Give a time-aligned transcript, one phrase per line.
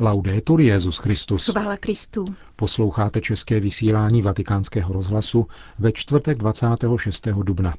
[0.00, 1.50] Laudetur Jezus Christus.
[1.50, 2.24] Chvála Kristu.
[2.56, 5.46] Posloucháte české vysílání Vatikánského rozhlasu
[5.78, 7.28] ve čtvrtek 26.
[7.28, 7.74] dubna.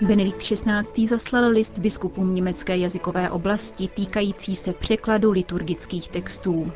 [0.00, 1.08] Benedikt XVI.
[1.08, 6.72] zaslal list biskupům německé jazykové oblasti týkající se překladu liturgických textů.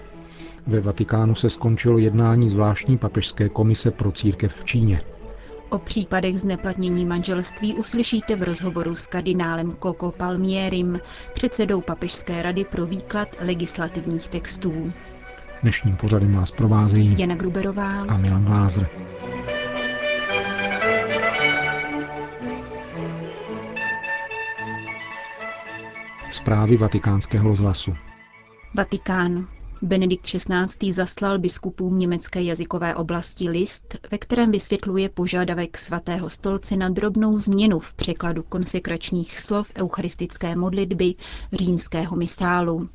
[0.66, 5.00] Ve Vatikánu se skončilo jednání zvláštní papežské komise pro církev v Číně.
[5.72, 11.00] O případech zneplatnění manželství uslyšíte v rozhovoru s kardinálem Coco Palmierim,
[11.34, 14.92] předsedou Papežské rady pro výklad legislativních textů.
[15.62, 18.88] Dnešním pořadem vás provázejí Jana Gruberová a Milan Glázer.
[26.30, 27.94] Zprávy vatikánského rozhlasu.
[28.74, 29.46] Vatikán.
[29.84, 30.92] Benedikt XVI.
[30.92, 37.78] zaslal biskupům německé jazykové oblasti list, ve kterém vysvětluje požadavek svatého stolce na drobnou změnu
[37.78, 41.14] v překladu konsekračních slov eucharistické modlitby
[41.52, 42.88] římského misálu.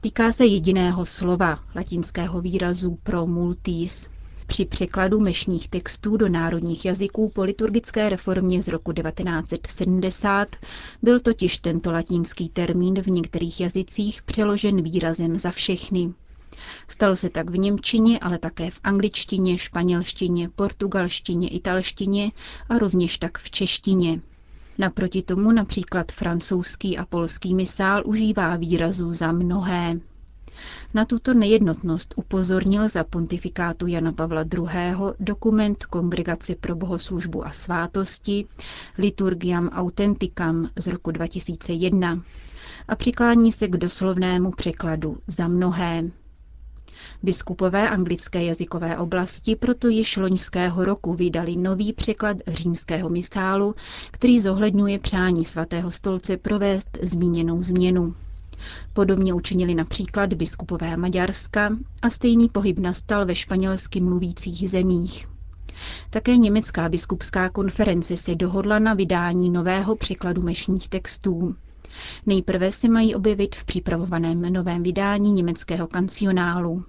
[0.00, 4.08] Týká se jediného slova, latinského výrazu pro multis,
[4.50, 10.56] při překladu mešních textů do národních jazyků po liturgické reformě z roku 1970
[11.02, 16.12] byl totiž tento latinský termín v některých jazycích přeložen výrazem za všechny.
[16.88, 22.32] Stalo se tak v Němčině, ale také v angličtině, španělštině, portugalštině, italštině
[22.68, 24.20] a rovněž tak v češtině.
[24.78, 30.00] Naproti tomu například francouzský a polský misál užívá výrazu za mnohé.
[30.94, 34.94] Na tuto nejednotnost upozornil za pontifikátu Jana Pavla II.
[35.20, 38.46] dokument Kongregace pro bohoslužbu a svátosti
[38.98, 42.22] Liturgiam Authenticam z roku 2001
[42.88, 46.10] a přiklání se k doslovnému překladu za mnohé.
[47.22, 53.74] Biskupové anglické jazykové oblasti proto již loňského roku vydali nový překlad římského misálu,
[54.10, 58.14] který zohledňuje přání svatého stolce provést zmíněnou změnu.
[58.92, 61.70] Podobně učinili například biskupové Maďarska
[62.02, 65.28] a stejný pohyb nastal ve španělsky mluvících zemích.
[66.10, 71.54] Také německá biskupská konference se dohodla na vydání nového překladu mešních textů.
[72.26, 76.84] Nejprve se mají objevit v připravovaném novém vydání německého kancionálu.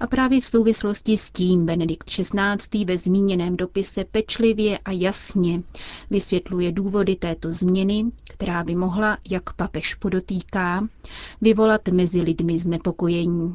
[0.00, 2.84] A právě v souvislosti s tím Benedikt XVI.
[2.84, 5.62] ve zmíněném dopise pečlivě a jasně
[6.10, 10.88] vysvětluje důvody této změny, která by mohla, jak papež podotýká,
[11.40, 13.54] vyvolat mezi lidmi znepokojení.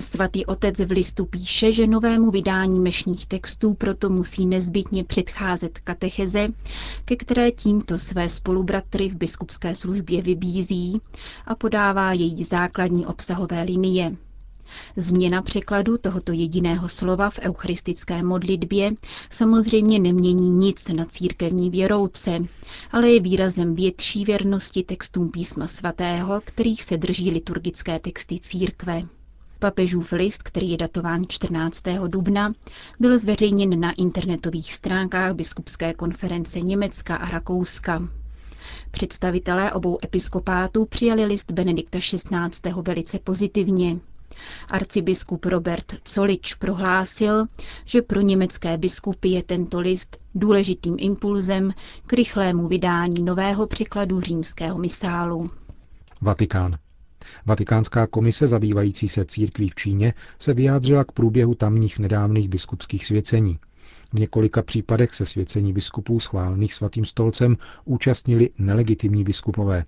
[0.00, 6.48] Svatý otec v listu píše, že novému vydání mešních textů proto musí nezbytně předcházet katecheze,
[7.04, 11.00] ke které tímto své spolubratry v biskupské službě vybízí
[11.46, 14.16] a podává její základní obsahové linie.
[14.96, 18.90] Změna překladu tohoto jediného slova v eucharistické modlitbě
[19.30, 22.38] samozřejmě nemění nic na církevní věrouce,
[22.92, 29.02] ale je výrazem větší věrnosti textům písma svatého, kterých se drží liturgické texty církve.
[29.58, 31.82] Papežův list, který je datován 14.
[32.06, 32.52] dubna,
[33.00, 38.08] byl zveřejněn na internetových stránkách biskupské konference Německa a Rakouska.
[38.90, 42.72] Představitelé obou episkopátů přijali list Benedikta XVI.
[42.82, 43.96] velice pozitivně.
[44.68, 47.46] Arcibiskup Robert Colič prohlásil,
[47.84, 51.72] že pro německé biskupy je tento list důležitým impulzem
[52.06, 55.44] k rychlému vydání nového překladu římského misálu.
[56.20, 56.78] Vatikán.
[57.46, 63.58] Vatikánská komise zabývající se církví v Číně se vyjádřila k průběhu tamních nedávných biskupských svěcení.
[64.14, 69.84] V několika případech se svěcení biskupů schválených svatým stolcem účastnili nelegitimní biskupové.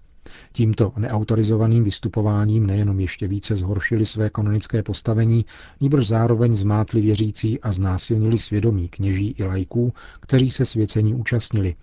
[0.53, 5.45] Tímto neautorizovaným vystupováním nejenom ještě více zhoršili své kanonické postavení,
[5.81, 11.75] níbrž zároveň zmátli věřící a znásilnili svědomí kněží i lajků, kteří se svěcení účastnili.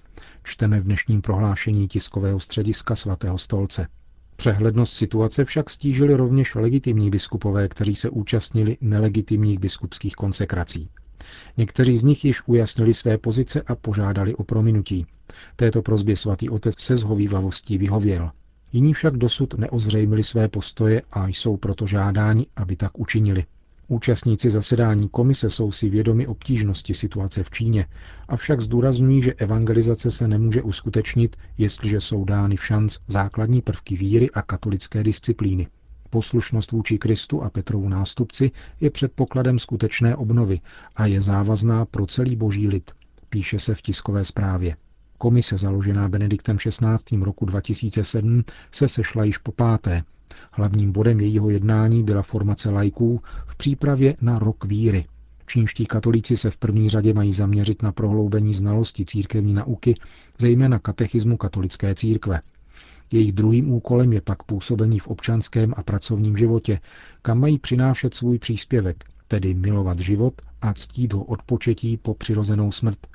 [0.44, 3.88] Čteme v dnešním prohlášení tiskového střediska svatého stolce.
[4.36, 10.90] Přehlednost situace však stížili rovněž legitimní biskupové, kteří se účastnili nelegitimních biskupských konsekrací.
[11.58, 15.06] Někteří z nich již ujasnili své pozice a požádali o prominutí.
[15.56, 18.32] Této prozbě svatý otec se zhovývavostí vyhověl.
[18.74, 23.46] Jiní však dosud neozřejmili své postoje a jsou proto žádáni, aby tak učinili.
[23.88, 27.86] Účastníci zasedání komise jsou si vědomi obtížnosti situace v Číně,
[28.28, 34.32] avšak zdůrazňují, že evangelizace se nemůže uskutečnit, jestliže jsou dány v šanc základní prvky víry
[34.32, 35.68] a katolické disciplíny.
[36.10, 40.60] Poslušnost vůči Kristu a Petrovu nástupci je předpokladem skutečné obnovy
[40.96, 42.92] a je závazná pro celý boží lid,
[43.30, 44.76] píše se v tiskové zprávě.
[45.24, 47.24] Komise založená Benediktem XVI.
[47.24, 50.04] roku 2007 se sešla již po páté.
[50.52, 55.06] Hlavním bodem jejího jednání byla formace lajků v přípravě na rok víry.
[55.46, 59.96] Čínští katolíci se v první řadě mají zaměřit na prohloubení znalosti církevní nauky,
[60.40, 62.42] zejména katechismu katolické církve.
[63.12, 66.80] Jejich druhým úkolem je pak působení v občanském a pracovním životě,
[67.22, 73.08] kam mají přinášet svůj příspěvek, tedy milovat život a ctít ho odpočetí po přirozenou smrt,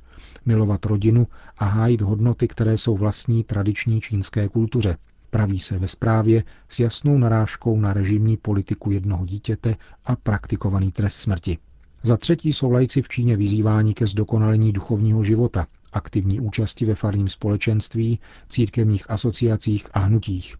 [0.46, 1.26] milovat rodinu
[1.58, 4.96] a hájit hodnoty, které jsou vlastní tradiční čínské kultuře.
[5.30, 11.16] Praví se ve zprávě s jasnou narážkou na režimní politiku jednoho dítěte a praktikovaný trest
[11.16, 11.58] smrti.
[12.02, 17.28] Za třetí jsou lajci v Číně vyzýváni ke zdokonalení duchovního života, aktivní účasti ve farním
[17.28, 18.18] společenství,
[18.48, 20.56] církevních asociacích a hnutích.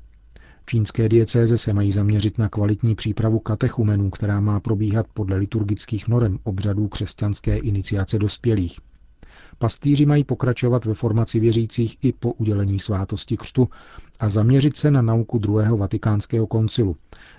[0.66, 6.38] Čínské diecéze se mají zaměřit na kvalitní přípravu katechumenů, která má probíhat podle liturgických norem
[6.44, 8.78] obřadů křesťanské iniciace dospělých.
[9.58, 13.68] Pastýři mají pokračovat ve formaci věřících i po udělení svátosti křtu
[14.20, 16.96] a zaměřit se na nauku druhého vatikánského koncilu,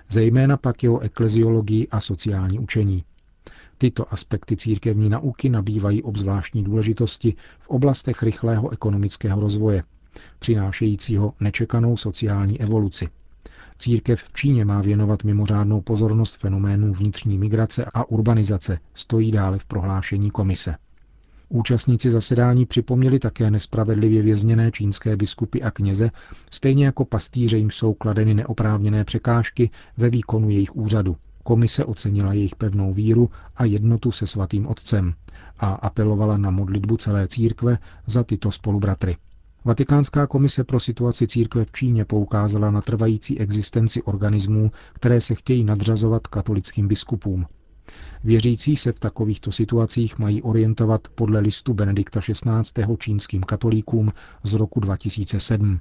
[0.10, 3.04] zejména pak jeho ekleziologii a sociální učení.
[3.78, 9.84] Tyto aspekty církevní nauky nabývají obzvláštní důležitosti v oblastech rychlého ekonomického rozvoje,
[10.40, 13.10] přinášejícího nečekanou sociální evoluci.
[13.78, 19.66] Církev v Číně má věnovat mimořádnou pozornost fenoménů vnitřní migrace a urbanizace, stojí dále v
[19.66, 20.76] prohlášení komise.
[21.50, 26.12] Účastníci zasedání připomněli také nespravedlivě vězněné čínské biskupy a kněze,
[26.52, 31.16] stejně jako pastýře jim jsou kladeny neoprávněné překážky ve výkonu jejich úřadu.
[31.44, 35.14] Komise ocenila jejich pevnou víru a jednotu se svatým otcem
[35.60, 39.18] a apelovala na modlitbu celé církve za tyto spolubratry.
[39.66, 45.64] Vatikánská komise pro situaci církve v Číně poukázala na trvající existenci organismů, které se chtějí
[45.64, 47.46] nadřazovat katolickým biskupům.
[48.24, 52.98] Věřící se v takovýchto situacích mají orientovat podle listu Benedikta XVI.
[53.00, 54.12] čínským katolíkům
[54.44, 55.80] z roku 2007.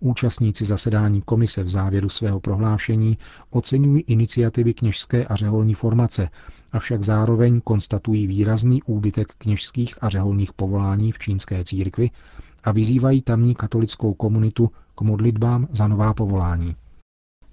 [0.00, 3.18] Účastníci zasedání komise v závěru svého prohlášení
[3.50, 6.28] oceňují iniciativy kněžské a řeholní formace,
[6.72, 12.10] avšak zároveň konstatují výrazný úbytek kněžských a řeholních povolání v čínské církvi
[12.64, 16.76] a vyzývají tamní katolickou komunitu k modlitbám za nová povolání.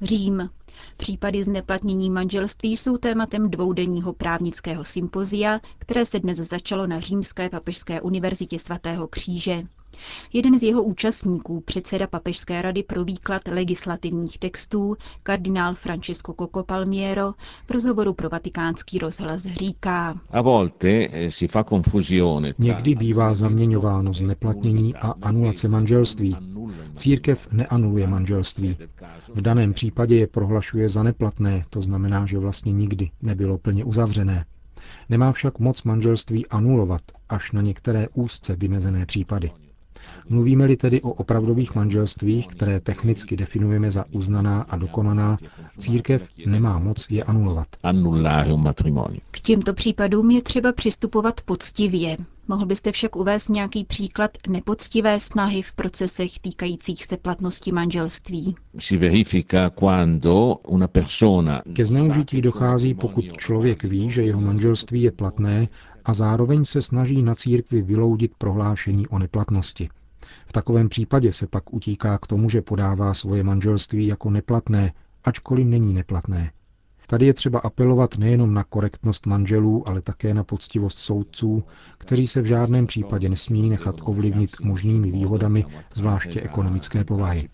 [0.01, 0.49] Řím.
[0.97, 8.01] Případy zneplatnění manželství jsou tématem dvoudenního právnického sympozia, které se dnes začalo na Římské papežské
[8.01, 9.63] univerzitě svatého kříže.
[10.33, 17.33] Jeden z jeho účastníků, předseda Papežské rady pro výklad legislativních textů, kardinál Francesco Coco Palmiero,
[17.67, 20.19] v rozhovoru pro vatikánský rozhlas říká.
[20.33, 21.29] Eh,
[22.57, 26.37] Někdy bývá zaměňováno zneplatnění a anulace manželství.
[26.97, 28.77] Církev neanuluje manželství.
[29.33, 34.45] V daném případě je prohlašuje za neplatné, to znamená, že vlastně nikdy nebylo plně uzavřené.
[35.09, 39.51] Nemá však moc manželství anulovat až na některé úzce vymezené případy.
[40.29, 45.37] Mluvíme-li tedy o opravdových manželstvích, které technicky definujeme za uznaná a dokonaná,
[45.77, 47.67] církev nemá moc je anulovat.
[49.31, 52.17] K těmto případům je třeba přistupovat poctivě.
[52.47, 58.55] Mohl byste však uvést nějaký příklad nepoctivé snahy v procesech týkajících se platnosti manželství?
[61.73, 65.67] Ke zneužití dochází, pokud člověk ví, že jeho manželství je platné
[66.07, 69.89] a zároveň se snaží na církvi vyloudit prohlášení o neplatnosti.
[70.47, 74.93] V takovém případě se pak utíká k tomu, že podává svoje manželství jako neplatné,
[75.23, 76.51] ačkoliv není neplatné.
[77.09, 81.63] Tady je třeba apelovat nejenom na korektnost manželů, ale také na poctivost soudců,
[81.97, 85.65] kteří se v žádném případě nesmí nechat ovlivnit možnými výhodami,
[85.95, 87.49] zvláště ekonomické povahy.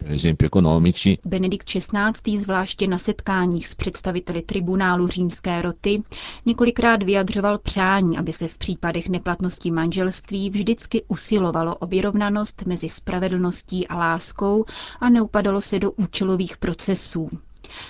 [1.26, 2.38] Benedikt XVI.
[2.40, 6.04] zvláště na setkáních s představiteli tribunálu římské roty
[6.46, 13.88] několikrát vyjadřoval přání, aby se v případech neplatnosti manželství vždycky usilovalo o vyrovnanost mezi spravedlností
[13.88, 14.66] a láskou
[15.00, 17.30] a neupadalo se do účelových procesů.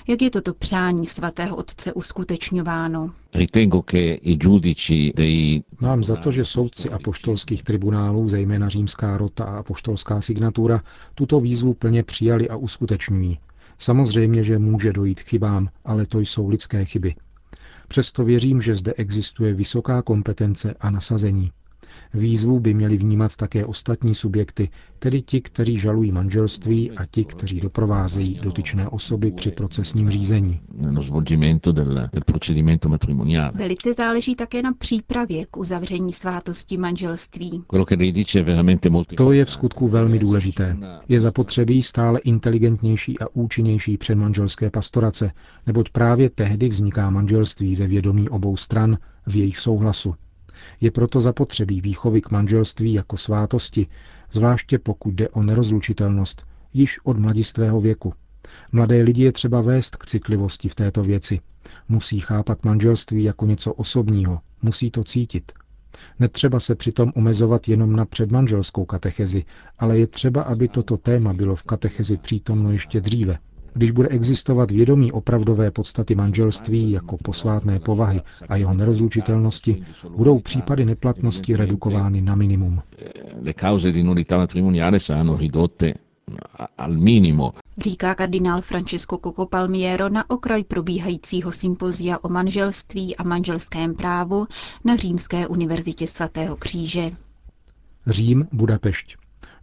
[0.08, 3.12] Jak je toto přání svatého otce uskutečňováno?
[5.82, 10.82] Mám za to, že soudci apoštolských tribunálů, zejména římská rota a apoštolská signatura,
[11.16, 13.40] tuto výzvu plně přijali a uskutečňují.
[13.80, 17.16] Samozřejmě, že může dojít k chybám, ale to jsou lidské chyby.
[17.88, 21.52] Přesto věřím, že zde existuje vysoká kompetence a nasazení.
[22.14, 24.70] Výzvu by měli vnímat také ostatní subjekty,
[25.00, 30.60] tedy ti, kteří žalují manželství a ti, kteří doprovázejí dotyčné osoby při procesním řízení.
[33.54, 37.64] Velice záleží také na přípravě k uzavření svátosti manželství.
[39.16, 40.78] To je v skutku velmi důležité.
[41.10, 45.32] Je zapotřebí stále inteligentnější a účinnější předmanželské pastorace,
[45.68, 48.98] neboť právě tehdy vzniká manželství ve vědomí obou stran
[49.28, 50.16] v jejich souhlasu.
[50.82, 53.88] Je proto zapotřebí výchovy k manželství jako svátosti,
[54.32, 58.14] zvláště pokud jde o nerozlučitelnost, již od mladistvého věku.
[58.72, 61.40] Mladé lidi je třeba vést k citlivosti v této věci.
[61.90, 65.52] Musí chápat manželství jako něco osobního, musí to cítit.
[66.20, 69.46] Netřeba se přitom omezovat jenom na předmanželskou katechezi,
[69.80, 73.38] ale je třeba, aby toto téma bylo v katechezi přítomno ještě dříve.
[73.74, 79.84] Když bude existovat vědomí opravdové podstaty manželství jako posvátné povahy a jeho nerozlučitelnosti,
[80.16, 82.82] budou případy neplatnosti redukovány na minimum.
[83.42, 85.94] Le cause di nullità matrimoniale saranno ridotte
[86.78, 87.54] al minimo.
[87.78, 94.48] Říká kardinál Francesco Coco Palmiero na okraj probíhajícího sympozia o manželství a manželském právu
[94.84, 97.12] na Římské univerzitě svatého kříže.
[98.08, 99.16] Řím, Budapešť.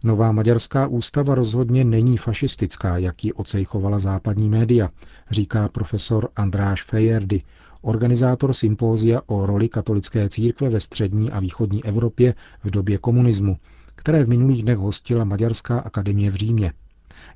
[0.03, 4.89] Nová maďarská ústava rozhodně není fašistická, jak ji ocejchovala západní média,
[5.31, 7.41] říká profesor Andráš Fejerdy,
[7.81, 13.57] organizátor sympózia o roli katolické církve ve střední a východní Evropě v době komunismu,
[13.95, 16.73] které v minulých dnech hostila Maďarská akademie v Římě.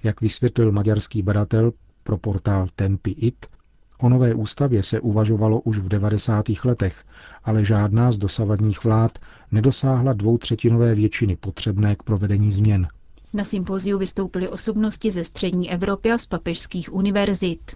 [0.03, 1.71] Jak vysvětlil maďarský badatel
[2.03, 3.45] pro portál Tempi It,
[4.01, 6.45] o nové ústavě se uvažovalo už v 90.
[6.65, 7.03] letech,
[7.43, 9.19] ale žádná z dosavadních vlád
[9.51, 12.87] nedosáhla dvoutřetinové většiny potřebné k provedení změn.
[13.33, 17.75] Na sympóziu vystoupily osobnosti ze střední Evropy a z papežských univerzit.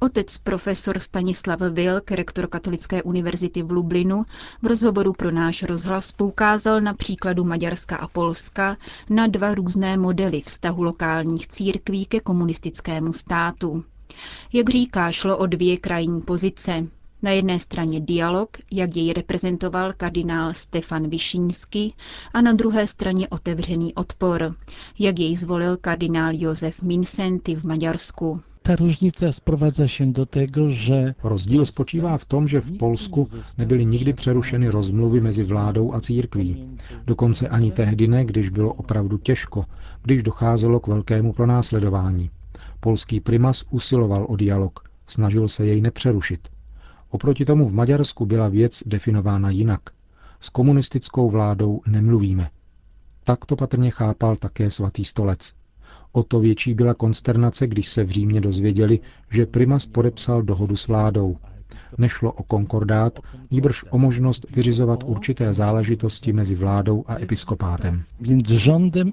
[0.00, 4.22] Otec profesor Stanislav Vilk, rektor Katolické univerzity v Lublinu,
[4.62, 8.76] v rozhovoru pro náš rozhlas poukázal na příkladu Maďarska a Polska
[9.10, 13.84] na dva různé modely vztahu lokálních církví ke komunistickému státu.
[14.52, 16.86] Jak říká, šlo o dvě krajní pozice.
[17.22, 21.92] Na jedné straně dialog, jak jej reprezentoval kardinál Stefan Višínsky,
[22.34, 24.54] a na druhé straně otevřený odpor,
[24.98, 28.40] jak jej zvolil kardinál Josef Mincenty v Maďarsku.
[28.62, 29.26] Ta różnica
[30.06, 35.44] do tego, že Rozdíl spočívá v tom, že v Polsku nebyly nikdy přerušeny rozmluvy mezi
[35.44, 36.78] vládou a církví.
[37.06, 39.64] Dokonce ani tehdy ne, když bylo opravdu těžko,
[40.02, 42.30] když docházelo k velkému pronásledování.
[42.80, 46.48] Polský primas usiloval o dialog, snažil se jej nepřerušit.
[47.10, 49.80] Oproti tomu v Maďarsku byla věc definována jinak.
[50.40, 52.50] S komunistickou vládou nemluvíme.
[53.24, 55.54] Tak to patrně chápal také svatý stolec.
[56.12, 60.86] O to větší byla konsternace, když se v Římě dozvěděli, že primas podepsal dohodu s
[60.86, 61.36] vládou.
[61.98, 63.20] Nešlo o konkordát,
[63.50, 68.02] níbrž o možnost vyřizovat určité záležitosti mezi vládou a episkopátem.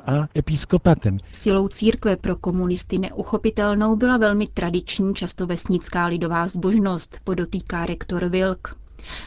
[0.06, 1.18] a episkopatem.
[1.32, 8.76] Silou církve pro komunisty neuchopitelnou byla velmi tradiční, často vesnická lidová zbožnost, podotýká rektor Vilk.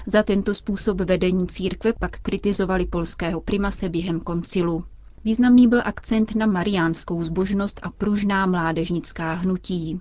[0.06, 4.85] Za tento způsob vedení církve pak kritizovali polského primase během koncilu.
[5.25, 10.00] Významný byl akcent na mariánskou zbožnost a pružná mládežnická hnutí.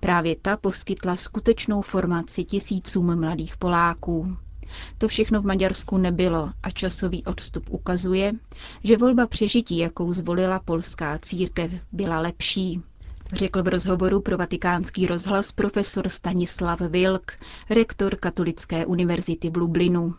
[0.00, 4.36] Právě ta poskytla skutečnou formaci tisícům mladých Poláků.
[4.98, 8.32] To všechno v Maďarsku nebylo a časový odstup ukazuje,
[8.84, 12.82] že volba přežití, jakou zvolila polská církev, byla lepší.
[13.32, 17.32] Řekl v rozhovoru pro vatikánský rozhlas profesor Stanislav Vilk,
[17.70, 20.14] rektor Katolické univerzity v Lublinu.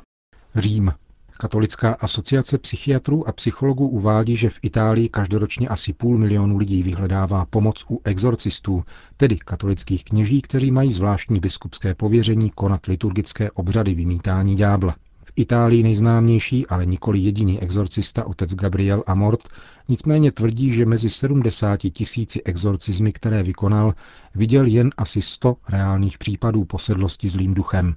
[0.55, 0.91] Řím.
[1.37, 7.45] Katolická asociace psychiatrů a psychologů uvádí, že v Itálii každoročně asi půl milionu lidí vyhledává
[7.45, 8.83] pomoc u exorcistů,
[9.17, 14.95] tedy katolických kněží, kteří mají zvláštní biskupské pověření konat liturgické obřady vymítání ďábla.
[15.25, 19.49] V Itálii nejznámější, ale nikoli jediný exorcista, otec Gabriel Amort,
[19.89, 23.93] nicméně tvrdí, že mezi 70 tisíci exorcizmy, které vykonal,
[24.35, 27.95] viděl jen asi 100 reálných případů posedlosti zlým duchem.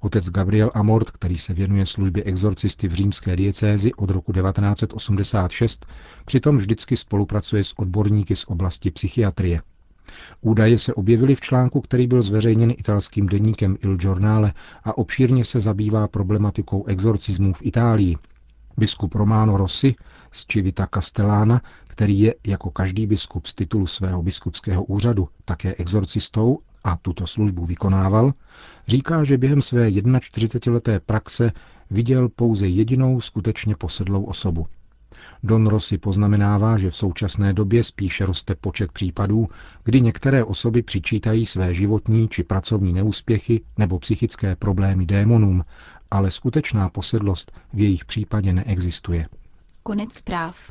[0.00, 5.86] Otec Gabriel Amort, který se věnuje službě exorcisty v římské diecézi od roku 1986,
[6.24, 9.60] přitom vždycky spolupracuje s odborníky z oblasti psychiatrie.
[10.40, 14.52] Údaje se objevily v článku, který byl zveřejněn italským deníkem Il Giornale
[14.84, 18.16] a obšírně se zabývá problematikou exorcismů v Itálii.
[18.76, 19.94] Biskup Romano Rossi
[20.32, 26.58] z Civita Castellana, který je jako každý biskup z titulu svého biskupského úřadu také exorcistou
[26.84, 28.32] a tuto službu vykonával,
[28.86, 31.52] říká, že během své 41-leté praxe
[31.90, 34.66] viděl pouze jedinou skutečně posedlou osobu.
[35.42, 39.48] Don Rossi poznamenává, že v současné době spíše roste počet případů,
[39.84, 45.64] kdy některé osoby přičítají své životní či pracovní neúspěchy nebo psychické problémy démonům,
[46.10, 49.26] ale skutečná posedlost v jejich případě neexistuje.
[49.82, 50.70] Konec zpráv.